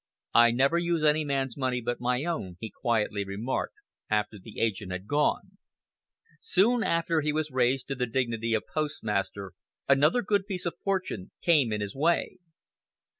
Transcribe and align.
"I 0.33 0.49
never 0.49 0.79
use 0.79 1.03
any 1.03 1.23
man's 1.23 1.55
money 1.55 1.79
but 1.79 1.99
my 2.01 2.25
own," 2.25 2.57
he 2.59 2.71
quietly 2.71 3.23
remarked, 3.23 3.75
after 4.09 4.39
the 4.39 4.59
agent 4.59 4.91
had 4.91 5.05
gone. 5.05 5.59
Soon 6.39 6.81
after 6.83 7.21
he 7.21 7.31
was 7.31 7.51
raised 7.51 7.87
to 7.89 7.93
the 7.93 8.07
dignity 8.07 8.55
of 8.55 8.63
postmaster 8.73 9.51
another 9.87 10.23
piece 10.23 10.65
of 10.65 10.73
good 10.73 10.79
fortune 10.83 11.31
came 11.43 11.71
in 11.71 11.81
his 11.81 11.93
way. 11.93 12.39